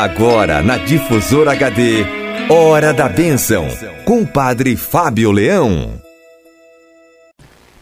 Agora 0.00 0.62
na 0.62 0.76
Difusora 0.76 1.50
HD, 1.50 2.06
Hora 2.48 2.94
da 2.94 3.08
Bênção, 3.08 3.66
com 4.04 4.22
o 4.22 4.26
Padre 4.26 4.76
Fábio 4.76 5.32
Leão. 5.32 5.94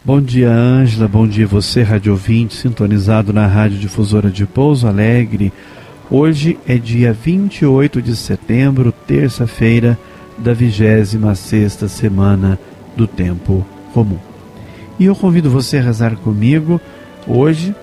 Bom 0.03 0.23
dia, 0.23 0.49
Ângela. 0.51 1.07
Bom 1.07 1.29
dia, 1.29 1.47
você, 1.47 1.83
rádio 1.83 2.13
ouvinte, 2.13 2.55
sintonizado 2.55 3.35
na 3.35 3.47
Rádio 3.47 3.77
Difusora 3.79 4.31
de 4.31 4.47
Pouso 4.47 4.89
Alegre. 4.89 5.53
Hoje 6.11 6.59
é 6.67 6.79
dia 6.79 7.13
28 7.13 8.01
de 8.01 8.17
setembro, 8.17 8.93
terça-feira 8.93 9.99
da 10.39 10.55
26 10.55 11.77
semana 11.87 12.59
do 12.97 13.07
Tempo 13.07 13.63
Comum. 13.93 14.19
E 14.99 15.05
eu 15.05 15.15
convido 15.15 15.51
você 15.51 15.77
a 15.77 15.83
rezar 15.83 16.17
comigo 16.17 16.81
hoje 17.29 17.75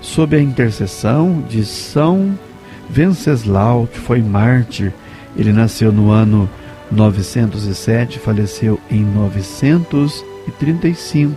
sob 0.00 0.34
a 0.34 0.40
intercessão 0.40 1.40
de 1.48 1.64
São 1.64 2.36
Venceslau, 2.88 3.86
que 3.86 3.98
foi 3.98 4.22
mártir. 4.22 4.94
Ele 5.36 5.52
nasceu 5.52 5.92
no 5.92 6.10
ano 6.10 6.48
907, 6.90 8.18
faleceu 8.18 8.80
em 8.90 9.04
935. 9.04 11.36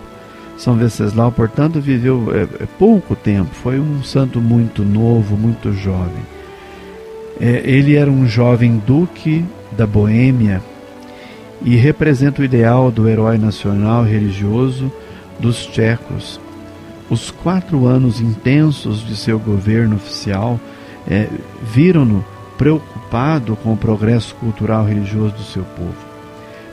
São 0.58 0.76
Venceslau, 0.76 1.32
portanto, 1.32 1.80
viveu 1.80 2.34
é, 2.36 2.42
é, 2.64 2.68
pouco 2.78 3.16
tempo, 3.16 3.52
foi 3.54 3.80
um 3.80 4.04
santo 4.04 4.42
muito 4.42 4.84
novo, 4.84 5.38
muito 5.38 5.72
jovem. 5.72 6.22
É, 7.40 7.62
ele 7.64 7.96
era 7.96 8.12
um 8.12 8.28
jovem 8.28 8.82
duque 8.86 9.46
da 9.72 9.88
Boêmia 9.88 10.62
e 11.62 11.78
representa 11.78 12.42
o 12.42 12.46
ideal 12.46 12.92
do 12.92 13.08
herói 13.08 13.38
nacional 13.38 14.04
religioso 14.04 14.92
dos 15.40 15.66
tchecos. 15.66 16.42
Os 17.10 17.32
quatro 17.32 17.88
anos 17.88 18.20
intensos 18.20 19.06
de 19.06 19.16
seu 19.16 19.40
governo 19.40 19.96
oficial 19.96 20.60
é, 21.10 21.28
viram-no 21.62 22.24
preocupado 22.58 23.56
com 23.56 23.74
o 23.74 23.78
progresso 23.78 24.36
cultural 24.36 24.86
religioso 24.86 25.36
do 25.36 25.44
seu 25.44 25.64
povo. 25.64 25.96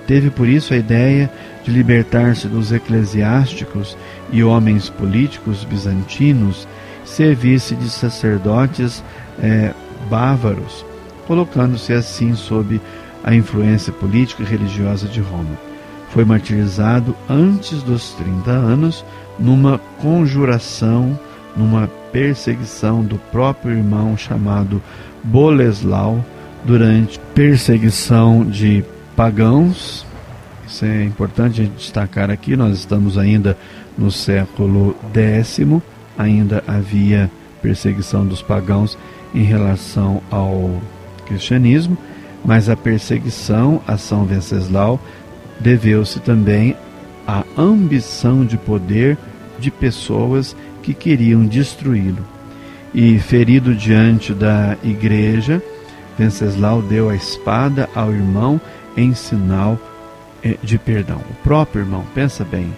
Teve 0.06 0.30
por 0.30 0.48
isso 0.48 0.74
a 0.74 0.76
ideia 0.76 1.30
de 1.64 1.70
libertar-se 1.70 2.46
dos 2.46 2.70
eclesiásticos 2.70 3.96
e 4.30 4.42
homens 4.44 4.88
políticos 4.88 5.64
bizantinos, 5.64 6.66
servir-se 7.04 7.74
de 7.74 7.88
sacerdotes 7.88 9.02
é, 9.40 9.72
bávaros, 10.08 10.84
colocando-se 11.26 11.92
assim 11.92 12.34
sob 12.34 12.80
a 13.24 13.34
influência 13.34 13.92
política 13.92 14.42
e 14.42 14.46
religiosa 14.46 15.08
de 15.08 15.20
Roma. 15.20 15.58
Foi 16.10 16.24
martirizado 16.24 17.16
antes 17.28 17.82
dos 17.82 18.12
30 18.14 18.50
anos 18.50 19.04
numa 19.38 19.78
conjuração 20.00 21.18
numa 21.56 21.90
perseguição 22.16 23.02
do 23.02 23.18
próprio 23.30 23.76
irmão 23.76 24.16
chamado 24.16 24.82
Boleslau 25.22 26.24
durante 26.64 27.20
perseguição 27.34 28.42
de 28.42 28.82
pagãos. 29.14 30.06
Isso 30.66 30.86
é 30.86 31.04
importante 31.04 31.70
destacar 31.76 32.30
aqui. 32.30 32.56
Nós 32.56 32.78
estamos 32.78 33.18
ainda 33.18 33.54
no 33.98 34.10
século 34.10 34.96
X, 35.12 35.82
ainda 36.16 36.64
havia 36.66 37.30
perseguição 37.60 38.24
dos 38.24 38.40
pagãos 38.40 38.96
em 39.34 39.42
relação 39.42 40.22
ao 40.30 40.80
cristianismo, 41.26 41.98
mas 42.42 42.70
a 42.70 42.76
perseguição 42.76 43.82
a 43.86 43.98
São 43.98 44.24
Venceslau 44.24 44.98
deveu-se 45.60 46.18
também 46.20 46.74
à 47.28 47.44
ambição 47.58 48.42
de 48.42 48.56
poder 48.56 49.18
de 49.58 49.70
pessoas 49.70 50.56
que 50.86 50.94
queriam 50.94 51.44
destruí-lo. 51.44 52.24
E 52.94 53.18
ferido 53.18 53.74
diante 53.74 54.32
da 54.32 54.76
igreja, 54.84 55.60
Venceslau 56.16 56.80
deu 56.80 57.10
a 57.10 57.16
espada 57.16 57.90
ao 57.92 58.12
irmão 58.12 58.60
em 58.96 59.12
sinal 59.12 59.76
eh, 60.44 60.56
de 60.62 60.78
perdão. 60.78 61.20
O 61.28 61.34
próprio 61.42 61.82
irmão, 61.82 62.04
pensa 62.14 62.44
bem, 62.44 62.72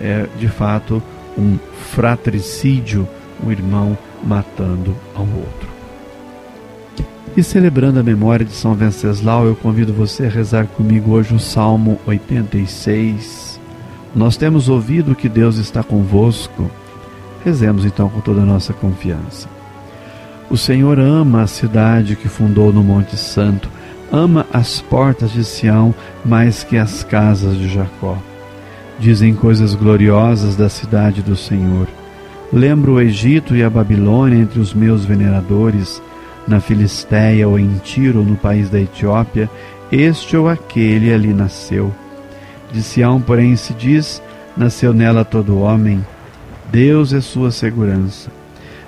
é 0.00 0.26
de 0.38 0.48
fato 0.48 1.02
um 1.36 1.58
fratricídio, 1.92 3.06
um 3.44 3.52
irmão 3.52 3.96
matando 4.24 4.96
ao 5.14 5.24
outro. 5.24 5.68
E 7.36 7.42
celebrando 7.42 8.00
a 8.00 8.02
memória 8.02 8.44
de 8.44 8.52
São 8.52 8.74
Venceslau, 8.74 9.44
eu 9.44 9.54
convido 9.54 9.92
você 9.92 10.24
a 10.24 10.30
rezar 10.30 10.66
comigo 10.66 11.12
hoje 11.12 11.34
o 11.34 11.38
Salmo 11.38 12.00
86. 12.06 13.60
Nós 14.16 14.38
temos 14.38 14.68
ouvido 14.68 15.14
que 15.14 15.28
Deus 15.28 15.58
está 15.58 15.82
convosco 15.82 16.70
Rezemos 17.44 17.84
então 17.84 18.08
com 18.08 18.20
toda 18.20 18.42
a 18.42 18.46
nossa 18.46 18.72
confiança. 18.72 19.48
O 20.50 20.56
Senhor 20.56 20.98
ama 20.98 21.42
a 21.42 21.46
cidade 21.46 22.16
que 22.16 22.28
fundou 22.28 22.72
no 22.72 22.82
Monte 22.82 23.16
Santo, 23.16 23.70
ama 24.12 24.46
as 24.52 24.80
portas 24.80 25.32
de 25.32 25.44
Sião 25.44 25.94
mais 26.24 26.64
que 26.64 26.76
as 26.76 27.04
casas 27.04 27.56
de 27.56 27.68
Jacó. 27.68 28.18
Dizem 28.98 29.34
coisas 29.34 29.74
gloriosas 29.74 30.56
da 30.56 30.68
cidade 30.68 31.22
do 31.22 31.36
Senhor. 31.36 31.86
Lembro 32.52 32.94
o 32.94 33.00
Egito 33.00 33.54
e 33.54 33.62
a 33.62 33.70
Babilônia 33.70 34.36
entre 34.36 34.58
os 34.58 34.74
meus 34.74 35.04
veneradores, 35.04 36.02
na 36.48 36.60
Filistéia 36.60 37.48
ou 37.48 37.58
em 37.58 37.76
Tiro, 37.84 38.24
no 38.24 38.36
país 38.36 38.68
da 38.68 38.80
Etiópia, 38.80 39.48
este 39.90 40.36
ou 40.36 40.48
aquele 40.48 41.14
ali 41.14 41.32
nasceu. 41.32 41.92
De 42.72 42.82
Sião, 42.82 43.20
porém, 43.20 43.54
se 43.54 43.72
diz: 43.72 44.20
nasceu 44.56 44.92
nela 44.92 45.24
todo 45.24 45.60
homem 45.60 46.04
Deus 46.70 47.12
é 47.12 47.20
sua 47.20 47.50
segurança. 47.50 48.30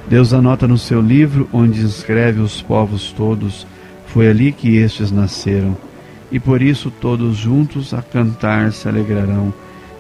Deus 0.09 0.33
anota 0.33 0.69
no 0.69 0.79
seu 0.79 1.01
livro, 1.01 1.49
onde 1.53 1.85
escreve 1.85 2.41
os 2.41 2.63
povos 2.63 3.13
todos, 3.13 3.67
foi 4.07 4.29
ali 4.29 4.53
que 4.53 4.77
estes 4.77 5.11
nasceram, 5.11 5.77
e 6.31 6.39
por 6.39 6.61
isso 6.63 6.91
todos 6.91 7.37
juntos 7.37 7.93
a 7.95 8.03
cantar 8.03 8.73
se 8.73 8.89
alegrarão, 8.89 9.53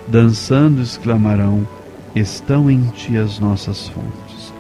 dançando 0.06 0.80
exclamarão: 0.80 1.66
Estão 2.14 2.70
em 2.70 2.82
ti 2.90 3.16
as 3.16 3.38
nossas 3.38 3.88
fontes. 3.88 4.52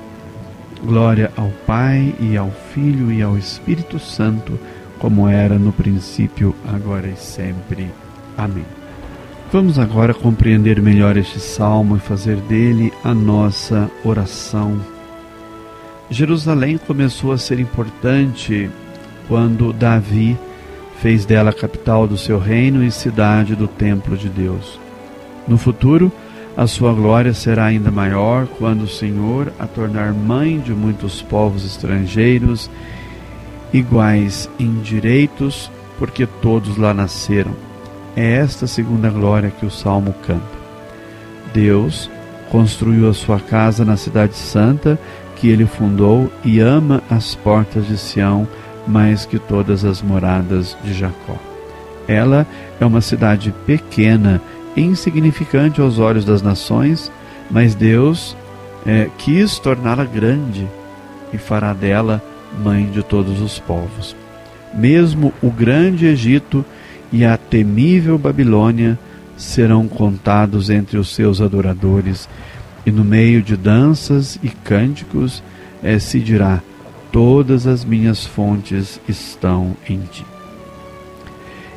Glória 0.84 1.30
ao 1.36 1.50
Pai 1.66 2.14
e 2.18 2.36
ao 2.36 2.50
Filho 2.72 3.12
e 3.12 3.22
ao 3.22 3.38
Espírito 3.38 3.98
Santo, 4.00 4.58
como 4.98 5.28
era 5.28 5.58
no 5.58 5.72
princípio, 5.72 6.54
agora 6.66 7.06
e 7.06 7.16
sempre. 7.16 7.88
Amém. 8.36 8.81
Vamos 9.52 9.78
agora 9.78 10.14
compreender 10.14 10.80
melhor 10.80 11.14
este 11.18 11.38
salmo 11.38 11.98
e 11.98 12.00
fazer 12.00 12.36
dele 12.36 12.90
a 13.04 13.12
nossa 13.12 13.90
oração. 14.02 14.80
Jerusalém 16.08 16.78
começou 16.78 17.32
a 17.32 17.36
ser 17.36 17.60
importante 17.60 18.70
quando 19.28 19.70
Davi 19.74 20.38
fez 21.02 21.26
dela 21.26 21.50
a 21.50 21.52
capital 21.52 22.08
do 22.08 22.16
seu 22.16 22.38
reino 22.38 22.82
e 22.82 22.90
cidade 22.90 23.54
do 23.54 23.68
templo 23.68 24.16
de 24.16 24.30
Deus. 24.30 24.80
No 25.46 25.58
futuro, 25.58 26.10
a 26.56 26.66
sua 26.66 26.94
glória 26.94 27.34
será 27.34 27.66
ainda 27.66 27.90
maior 27.90 28.46
quando 28.58 28.84
o 28.84 28.88
Senhor 28.88 29.52
a 29.58 29.66
tornar 29.66 30.14
mãe 30.14 30.60
de 30.60 30.72
muitos 30.72 31.20
povos 31.20 31.66
estrangeiros, 31.66 32.70
iguais 33.70 34.48
em 34.58 34.80
direitos, 34.80 35.70
porque 35.98 36.26
todos 36.26 36.78
lá 36.78 36.94
nasceram 36.94 37.71
é 38.16 38.34
esta 38.34 38.66
segunda 38.66 39.08
glória 39.10 39.50
que 39.50 39.66
o 39.66 39.70
salmo 39.70 40.14
canta. 40.26 40.62
Deus 41.52 42.10
construiu 42.50 43.08
a 43.08 43.14
sua 43.14 43.40
casa 43.40 43.84
na 43.84 43.96
cidade 43.96 44.34
santa 44.34 44.98
que 45.36 45.48
ele 45.48 45.66
fundou 45.66 46.30
e 46.44 46.60
ama 46.60 47.02
as 47.10 47.34
portas 47.34 47.86
de 47.86 47.96
Sião 47.96 48.46
mais 48.86 49.24
que 49.24 49.38
todas 49.38 49.84
as 49.84 50.02
moradas 50.02 50.76
de 50.84 50.92
Jacó. 50.92 51.36
Ela 52.06 52.46
é 52.80 52.84
uma 52.84 53.00
cidade 53.00 53.54
pequena, 53.64 54.40
insignificante 54.76 55.80
aos 55.80 55.98
olhos 55.98 56.24
das 56.24 56.42
nações, 56.42 57.10
mas 57.50 57.74
Deus 57.74 58.36
é, 58.86 59.08
quis 59.18 59.58
torná-la 59.58 60.04
grande 60.04 60.66
e 61.32 61.38
fará 61.38 61.72
dela 61.72 62.22
mãe 62.62 62.86
de 62.86 63.02
todos 63.02 63.40
os 63.40 63.58
povos. 63.58 64.16
Mesmo 64.74 65.32
o 65.42 65.50
grande 65.50 66.06
Egito 66.06 66.64
e 67.12 67.24
a 67.24 67.36
temível 67.36 68.16
Babilônia 68.16 68.98
serão 69.36 69.86
contados 69.86 70.70
entre 70.70 70.96
os 70.98 71.14
seus 71.14 71.40
adoradores, 71.40 72.28
e 72.86 72.90
no 72.90 73.04
meio 73.04 73.42
de 73.42 73.56
danças 73.56 74.38
e 74.42 74.48
cânticos 74.48 75.42
é, 75.82 75.98
se 75.98 76.18
dirá: 76.18 76.62
Todas 77.10 77.66
as 77.66 77.84
minhas 77.84 78.24
fontes 78.24 79.00
estão 79.06 79.76
em 79.88 80.00
ti. 80.00 80.24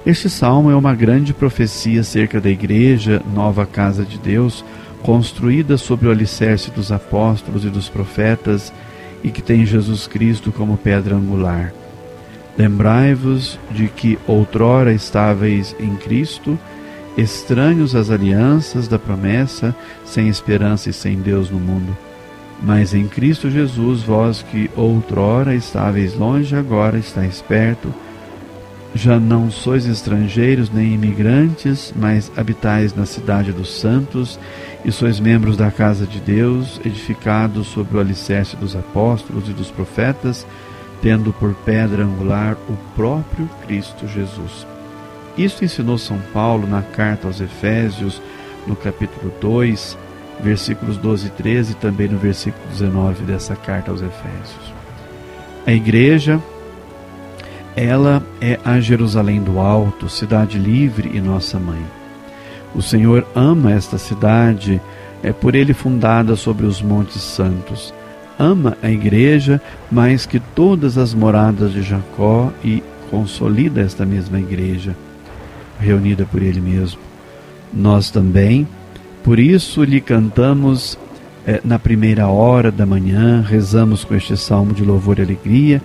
Este 0.05 0.29
salmo 0.29 0.69
é 0.69 0.75
uma 0.75 0.93
grande 0.93 1.33
profecia 1.33 2.01
acerca 2.01 2.39
da 2.39 2.49
igreja, 2.49 3.21
nova 3.33 3.65
casa 3.65 4.05
de 4.05 4.19
Deus, 4.19 4.63
construída 5.01 5.77
sobre 5.77 6.07
o 6.07 6.11
alicerce 6.11 6.69
dos 6.71 6.91
apóstolos 6.91 7.65
e 7.65 7.69
dos 7.69 7.89
profetas 7.89 8.71
e 9.23 9.31
que 9.31 9.41
tem 9.41 9.65
Jesus 9.65 10.07
Cristo 10.07 10.51
como 10.51 10.77
pedra 10.77 11.15
angular. 11.15 11.73
Lembrai-vos 12.57 13.59
de 13.71 13.87
que 13.87 14.17
outrora 14.25 14.93
estáveis 14.93 15.75
em 15.79 15.95
Cristo, 15.95 16.57
estranhos 17.17 17.95
às 17.95 18.09
alianças 18.09 18.87
da 18.87 18.97
promessa, 18.97 19.75
sem 20.05 20.29
esperança 20.29 20.89
e 20.89 20.93
sem 20.93 21.17
Deus 21.17 21.49
no 21.49 21.59
mundo. 21.59 21.95
Mas 22.61 22.93
em 22.93 23.07
Cristo 23.07 23.49
Jesus, 23.49 24.01
vós 24.01 24.41
que 24.41 24.69
outrora 24.75 25.53
estáveis 25.53 26.15
longe, 26.15 26.55
agora 26.55 26.97
estáis 26.97 27.41
perto. 27.41 27.93
Já 28.93 29.19
não 29.19 29.51
sois 29.51 29.85
estrangeiros 29.85 30.69
nem 30.71 30.93
imigrantes, 30.93 31.93
mas 31.93 32.31
habitais 32.37 32.95
na 32.95 33.05
cidade 33.05 33.51
dos 33.51 33.77
santos 33.77 34.39
e 34.85 34.91
sois 34.91 35.19
membros 35.19 35.57
da 35.57 35.69
casa 35.69 36.05
de 36.05 36.21
Deus, 36.21 36.79
edificados 36.85 37.67
sobre 37.67 37.97
o 37.97 37.99
alicerce 37.99 38.55
dos 38.55 38.73
apóstolos 38.73 39.49
e 39.49 39.51
dos 39.51 39.69
profetas, 39.69 40.47
tendo 41.05 41.31
por 41.31 41.53
pedra 41.53 42.03
angular 42.03 42.57
o 42.67 42.75
próprio 42.95 43.47
Cristo 43.63 44.07
Jesus. 44.07 44.65
Isto 45.37 45.63
ensinou 45.63 45.99
São 45.99 46.17
Paulo 46.33 46.65
na 46.65 46.81
carta 46.81 47.27
aos 47.27 47.39
Efésios, 47.39 48.19
no 48.65 48.75
capítulo 48.75 49.31
2, 49.39 49.95
versículos 50.41 50.97
12 50.97 51.27
e 51.27 51.29
13, 51.29 51.71
e 51.73 51.75
também 51.75 52.07
no 52.07 52.17
versículo 52.17 52.65
19 52.71 53.23
dessa 53.23 53.55
carta 53.55 53.91
aos 53.91 54.01
Efésios. 54.01 54.73
A 55.67 55.71
igreja, 55.71 56.41
ela 57.75 58.23
é 58.41 58.59
a 58.65 58.79
Jerusalém 58.79 59.43
do 59.43 59.59
Alto, 59.59 60.09
cidade 60.09 60.57
livre 60.57 61.11
e 61.13 61.21
nossa 61.21 61.59
mãe. 61.59 61.85
O 62.73 62.81
Senhor 62.81 63.27
ama 63.35 63.71
esta 63.71 63.99
cidade, 63.99 64.81
é 65.21 65.31
por 65.31 65.53
ele 65.53 65.71
fundada 65.71 66.35
sobre 66.35 66.65
os 66.65 66.81
montes 66.81 67.21
santos. 67.21 67.93
Ama 68.37 68.77
a 68.81 68.89
igreja 68.89 69.61
mais 69.89 70.25
que 70.25 70.39
todas 70.39 70.97
as 70.97 71.13
moradas 71.13 71.71
de 71.71 71.81
Jacó 71.81 72.51
e 72.63 72.83
consolida 73.09 73.81
esta 73.81 74.05
mesma 74.05 74.39
igreja, 74.39 74.95
reunida 75.79 76.25
por 76.25 76.41
ele 76.41 76.59
mesmo. 76.59 76.99
Nós 77.73 78.09
também, 78.09 78.67
por 79.23 79.39
isso 79.39 79.83
lhe 79.83 80.01
cantamos 80.01 80.97
é, 81.47 81.61
na 81.63 81.79
primeira 81.79 82.27
hora 82.27 82.71
da 82.71 82.85
manhã, 82.85 83.41
rezamos 83.41 84.03
com 84.03 84.15
este 84.15 84.35
salmo 84.35 84.73
de 84.73 84.83
louvor 84.83 85.19
e 85.19 85.21
alegria, 85.21 85.81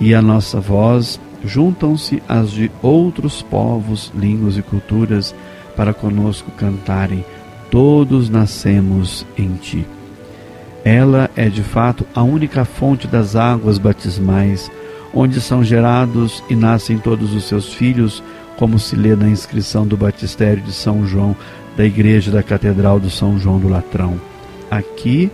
e 0.00 0.14
a 0.14 0.20
nossa 0.20 0.60
voz 0.60 1.20
juntam-se 1.44 2.22
às 2.28 2.50
de 2.50 2.70
outros 2.82 3.42
povos, 3.42 4.12
línguas 4.14 4.58
e 4.58 4.62
culturas 4.62 5.34
para 5.76 5.94
conosco 5.94 6.50
cantarem: 6.52 7.24
Todos 7.70 8.28
nascemos 8.28 9.26
em 9.36 9.54
ti. 9.54 9.95
Ela 10.86 11.28
é 11.34 11.48
de 11.48 11.64
fato 11.64 12.06
a 12.14 12.22
única 12.22 12.64
fonte 12.64 13.08
das 13.08 13.34
águas 13.34 13.76
batismais, 13.76 14.70
onde 15.12 15.40
são 15.40 15.64
gerados 15.64 16.44
e 16.48 16.54
nascem 16.54 16.96
todos 16.96 17.34
os 17.34 17.48
seus 17.48 17.74
filhos, 17.74 18.22
como 18.56 18.78
se 18.78 18.94
lê 18.94 19.16
na 19.16 19.26
inscrição 19.26 19.84
do 19.84 19.96
batistério 19.96 20.62
de 20.62 20.70
São 20.70 21.04
João 21.04 21.34
da 21.76 21.84
igreja 21.84 22.30
da 22.30 22.40
Catedral 22.40 23.00
do 23.00 23.10
São 23.10 23.36
João 23.36 23.58
do 23.58 23.68
Latrão. 23.68 24.20
Aqui, 24.70 25.28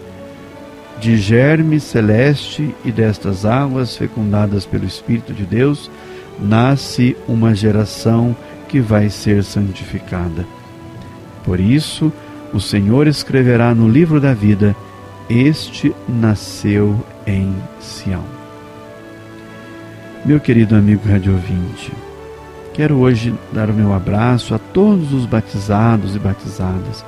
de 0.99 1.19
germe 1.19 1.79
celeste 1.79 2.75
e 2.83 2.91
destas 2.91 3.45
águas 3.45 3.95
fecundadas 3.95 4.65
pelo 4.65 4.87
Espírito 4.87 5.35
de 5.35 5.45
Deus, 5.45 5.91
nasce 6.41 7.15
uma 7.29 7.55
geração 7.55 8.35
que 8.71 8.81
vai 8.81 9.11
ser 9.11 9.45
santificada. 9.45 10.47
Por 11.45 11.61
isso, 11.61 12.11
o 12.55 12.61
Senhor 12.61 13.07
escreverá 13.07 13.75
no 13.75 13.87
livro 13.87 14.19
da 14.19 14.33
vida: 14.33 14.75
Este 15.35 15.97
nasceu 16.07 16.95
em 17.27 17.55
Sião. 17.81 18.23
Meu 20.27 20.39
querido 20.39 20.77
amigo 20.77 21.09
radiovinte, 21.09 21.91
Quero 22.75 22.99
hoje 22.99 23.35
dar 23.51 23.71
o 23.71 23.73
meu 23.73 23.95
abraço 23.95 24.55
a 24.55 24.59
todos 24.59 25.13
os 25.15 25.25
batizados 25.25 26.15
e 26.15 26.19
batizadas. 26.19 27.03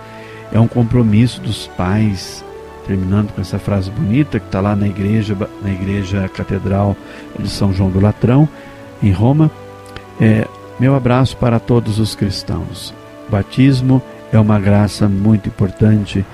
É 0.50 0.58
um 0.58 0.66
compromisso 0.66 1.38
dos 1.40 1.66
pais, 1.68 2.42
terminando 2.86 3.30
com 3.32 3.42
essa 3.42 3.58
frase 3.58 3.90
bonita 3.90 4.40
que 4.40 4.46
está 4.46 4.60
lá 4.60 4.74
na 4.74 4.86
igreja, 4.86 5.36
na 5.62 5.70
igreja 5.70 6.26
catedral 6.28 6.96
de 7.38 7.48
São 7.48 7.74
João 7.74 7.90
do 7.90 8.00
Latrão, 8.00 8.48
em 9.02 9.10
Roma. 9.10 9.50
É, 10.18 10.46
meu 10.80 10.94
abraço 10.94 11.36
para 11.36 11.58
todos 11.58 11.98
os 11.98 12.14
cristãos. 12.14 12.94
O 13.28 13.32
batismo 13.32 14.02
é 14.32 14.38
uma 14.38 14.58
graça 14.58 15.08
muito 15.08 15.48
importante, 15.48 16.24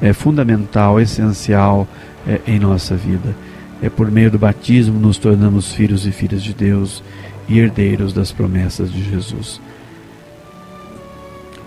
é 0.00 0.12
fundamental, 0.12 1.00
essencial 1.00 1.86
é, 2.26 2.40
em 2.46 2.58
nossa 2.58 2.96
vida. 2.96 3.34
É 3.82 3.88
por 3.88 4.10
meio 4.10 4.30
do 4.30 4.38
batismo 4.38 4.98
nos 4.98 5.18
tornamos 5.18 5.72
filhos 5.72 6.06
e 6.06 6.12
filhas 6.12 6.42
de 6.42 6.52
Deus 6.52 7.02
e 7.48 7.58
herdeiros 7.58 8.12
das 8.12 8.30
promessas 8.30 8.92
de 8.92 9.02
Jesus. 9.02 9.60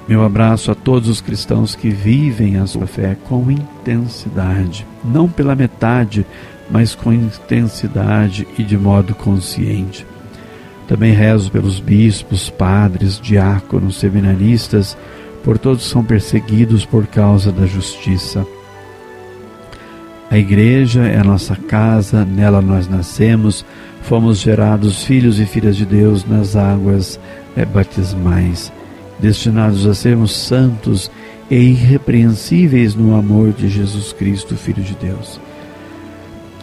Meu 0.08 0.24
abraço 0.24 0.70
a 0.70 0.76
todos 0.76 1.08
os 1.08 1.22
cristãos 1.22 1.76
que 1.76 1.90
vivem 1.90 2.58
a 2.58 2.68
sua 2.68 2.86
fé 2.86 3.16
com 3.24 3.50
intensidade, 3.50 4.86
não 5.04 5.30
pela 5.30 5.56
metade, 5.56 6.26
mas 6.70 6.94
com 6.94 7.14
intensidade 7.14 8.48
e 8.58 8.64
de 8.64 8.78
modo 8.78 9.16
consciente. 9.16 10.06
Também 10.88 11.14
rezo 11.14 11.50
pelos 11.50 11.80
bispos, 11.80 12.50
padres, 12.50 13.20
diáconos, 13.20 13.96
seminaristas, 13.96 14.98
por 15.44 15.58
todos 15.58 15.84
são 15.84 16.04
perseguidos 16.04 16.86
por 16.86 17.06
causa 17.06 17.52
da 17.52 17.66
justiça. 17.66 18.46
A 20.32 20.38
igreja 20.38 21.04
é 21.04 21.20
a 21.20 21.24
nossa 21.24 21.56
casa, 21.56 22.26
nela 22.26 22.62
nós 22.62 22.88
nascemos, 22.88 23.64
fomos 24.02 24.40
gerados 24.40 25.04
filhos 25.04 25.40
e 25.40 25.46
filhas 25.46 25.76
de 25.76 25.86
Deus 25.86 26.26
nas 26.26 26.56
águas 26.56 27.20
é, 27.56 27.64
batismais, 27.64 28.72
destinados 29.20 29.86
a 29.86 29.94
sermos 29.94 30.36
santos 30.36 31.12
e 31.52 31.56
irrepreensíveis 31.56 32.96
no 32.96 33.16
amor 33.16 33.52
de 33.52 33.70
Jesus 33.70 34.12
Cristo, 34.12 34.56
Filho 34.56 34.82
de 34.82 34.96
Deus. 34.96 35.40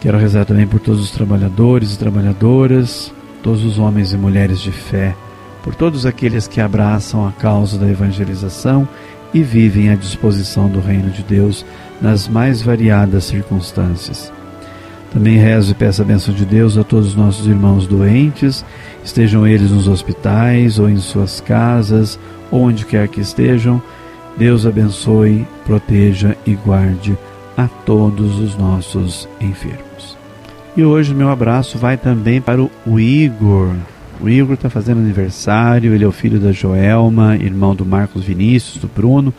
Quero 0.01 0.17
rezar 0.17 0.45
também 0.45 0.67
por 0.67 0.79
todos 0.79 0.99
os 0.99 1.11
trabalhadores 1.11 1.93
e 1.93 1.99
trabalhadoras, 1.99 3.13
todos 3.41 3.63
os 3.63 3.77
homens 3.77 4.11
e 4.11 4.17
mulheres 4.17 4.59
de 4.59 4.71
fé, 4.71 5.15
por 5.63 5.75
todos 5.75 6.05
aqueles 6.05 6.47
que 6.47 6.61
abraçam 6.61 7.27
a 7.27 7.31
causa 7.31 7.77
da 7.77 7.87
evangelização 7.87 8.87
e 9.33 9.41
vivem 9.41 9.89
à 9.89 9.95
disposição 9.95 10.67
do 10.67 10.79
Reino 10.79 11.09
de 11.09 11.23
Deus 11.23 11.65
nas 12.01 12.27
mais 12.27 12.61
variadas 12.61 13.25
circunstâncias. 13.25 14.31
Também 15.11 15.37
rezo 15.37 15.71
e 15.71 15.75
peço 15.75 16.01
a 16.01 16.05
bênção 16.05 16.33
de 16.33 16.45
Deus 16.45 16.77
a 16.77 16.83
todos 16.83 17.09
os 17.09 17.15
nossos 17.15 17.45
irmãos 17.45 17.85
doentes, 17.85 18.63
estejam 19.03 19.45
eles 19.45 19.71
nos 19.71 19.87
hospitais 19.87 20.79
ou 20.79 20.89
em 20.89 20.97
suas 20.97 21.41
casas, 21.41 22.17
onde 22.51 22.85
quer 22.85 23.07
que 23.09 23.19
estejam. 23.19 23.81
Deus 24.37 24.65
abençoe, 24.65 25.45
proteja 25.65 26.37
e 26.45 26.53
guarde 26.53 27.17
a 27.57 27.67
todos 27.67 28.39
os 28.39 28.55
nossos 28.55 29.27
enfermos. 29.41 30.17
E 30.75 30.83
hoje 30.83 31.13
meu 31.13 31.29
abraço 31.29 31.77
vai 31.77 31.97
também 31.97 32.39
para 32.39 32.61
o 32.61 32.99
Igor. 32.99 33.75
O 34.21 34.29
Igor 34.29 34.53
está 34.53 34.69
fazendo 34.69 34.99
aniversário, 34.99 35.95
ele 35.95 36.03
é 36.03 36.07
o 36.07 36.11
filho 36.11 36.39
da 36.39 36.51
Joelma, 36.51 37.35
irmão 37.35 37.73
do 37.73 37.83
Marcos 37.83 38.23
Vinícius, 38.23 38.77
do 38.77 38.87
Bruno, 38.87 39.33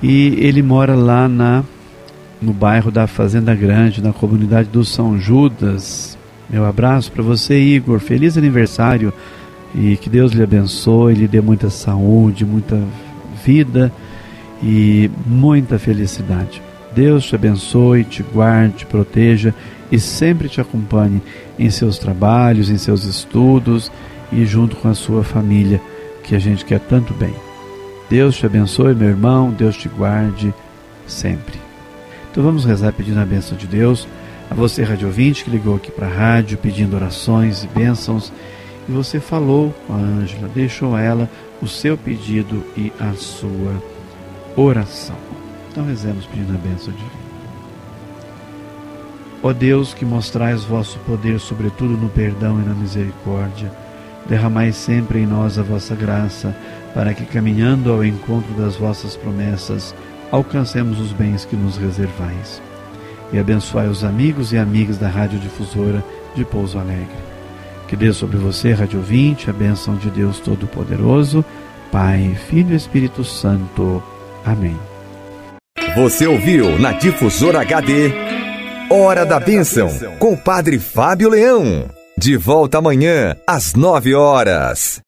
e 0.00 0.36
ele 0.38 0.62
mora 0.62 0.94
lá 0.94 1.28
na 1.28 1.64
no 2.40 2.52
bairro 2.52 2.90
da 2.90 3.06
Fazenda 3.06 3.54
Grande, 3.54 4.02
na 4.02 4.12
comunidade 4.12 4.68
do 4.68 4.84
São 4.84 5.18
Judas. 5.18 6.18
Meu 6.50 6.64
abraço 6.64 7.10
para 7.12 7.22
você, 7.22 7.56
Igor. 7.58 8.00
Feliz 8.00 8.36
aniversário 8.36 9.12
e 9.74 9.96
que 9.96 10.10
Deus 10.10 10.32
lhe 10.32 10.42
abençoe, 10.42 11.14
lhe 11.14 11.28
dê 11.28 11.40
muita 11.40 11.70
saúde, 11.70 12.44
muita 12.44 12.80
vida 13.44 13.92
e 14.62 15.08
muita 15.24 15.78
felicidade. 15.78 16.60
Deus 16.94 17.24
te 17.24 17.34
abençoe, 17.34 18.04
te 18.04 18.22
guarde, 18.22 18.78
te 18.78 18.86
proteja 18.86 19.54
e 19.90 19.98
sempre 19.98 20.48
te 20.48 20.60
acompanhe 20.60 21.22
em 21.58 21.70
seus 21.70 21.98
trabalhos, 21.98 22.70
em 22.70 22.78
seus 22.78 23.04
estudos 23.04 23.90
e 24.32 24.44
junto 24.44 24.76
com 24.76 24.88
a 24.88 24.94
sua 24.94 25.22
família, 25.22 25.80
que 26.22 26.34
a 26.34 26.38
gente 26.38 26.64
quer 26.64 26.80
tanto 26.80 27.12
bem. 27.14 27.34
Deus 28.08 28.36
te 28.36 28.46
abençoe, 28.46 28.94
meu 28.94 29.08
irmão, 29.08 29.50
Deus 29.50 29.76
te 29.76 29.88
guarde 29.88 30.52
sempre. 31.06 31.58
Então 32.30 32.42
vamos 32.42 32.64
rezar 32.64 32.92
pedindo 32.92 33.20
a 33.20 33.24
bênção 33.24 33.56
de 33.56 33.66
Deus. 33.66 34.06
A 34.50 34.54
você, 34.54 34.82
rádio 34.82 35.08
ouvinte, 35.08 35.44
que 35.44 35.50
ligou 35.50 35.76
aqui 35.76 35.90
para 35.90 36.06
a 36.06 36.10
rádio 36.10 36.58
pedindo 36.58 36.96
orações 36.96 37.64
e 37.64 37.68
bênçãos. 37.68 38.32
E 38.88 38.92
você 38.92 39.20
falou 39.20 39.74
com 39.86 39.94
a 39.94 39.96
Ângela, 39.96 40.48
deixou 40.54 40.94
a 40.94 41.00
ela 41.00 41.30
o 41.60 41.68
seu 41.68 41.96
pedido 41.96 42.64
e 42.76 42.92
a 42.98 43.12
sua 43.14 43.82
oração. 44.56 45.41
Então 45.72 45.86
rezemos 45.86 46.26
pedindo 46.26 46.54
a 46.54 46.58
bênção 46.58 46.92
divina. 46.92 47.32
Ó 49.42 49.54
Deus, 49.54 49.94
que 49.94 50.04
mostrais 50.04 50.62
vosso 50.64 50.98
poder, 51.00 51.40
sobretudo 51.40 51.96
no 51.96 52.10
perdão 52.10 52.60
e 52.60 52.64
na 52.64 52.74
misericórdia, 52.74 53.72
derramai 54.28 54.70
sempre 54.70 55.20
em 55.20 55.26
nós 55.26 55.58
a 55.58 55.62
vossa 55.62 55.94
graça, 55.94 56.54
para 56.94 57.14
que, 57.14 57.24
caminhando 57.24 57.90
ao 57.90 58.04
encontro 58.04 58.52
das 58.52 58.76
vossas 58.76 59.16
promessas, 59.16 59.94
alcancemos 60.30 61.00
os 61.00 61.10
bens 61.10 61.46
que 61.46 61.56
nos 61.56 61.78
reservais. 61.78 62.60
E 63.32 63.38
abençoai 63.38 63.88
os 63.88 64.04
amigos 64.04 64.52
e 64.52 64.58
amigas 64.58 64.98
da 64.98 65.08
Rádio 65.08 65.38
Difusora 65.38 66.04
de 66.36 66.44
Pouso 66.44 66.78
Alegre. 66.78 67.08
Que 67.88 67.96
dê 67.96 68.12
sobre 68.12 68.36
você, 68.36 68.74
Rádio 68.74 68.98
Ouvinte, 68.98 69.48
a 69.48 69.54
bênção 69.54 69.96
de 69.96 70.10
Deus 70.10 70.38
Todo-Poderoso, 70.38 71.42
Pai, 71.90 72.36
Filho 72.48 72.74
e 72.74 72.76
Espírito 72.76 73.24
Santo. 73.24 74.02
Amém. 74.44 74.91
Você 75.94 76.26
ouviu 76.26 76.78
na 76.78 76.92
Difusora 76.92 77.60
HD 77.60 78.10
Hora 78.88 79.26
da 79.26 79.38
Bênção 79.38 79.90
com 80.18 80.34
Padre 80.34 80.78
Fábio 80.78 81.28
Leão. 81.28 81.84
De 82.16 82.36
volta 82.36 82.78
amanhã 82.78 83.36
às 83.46 83.74
nove 83.74 84.14
horas. 84.14 85.00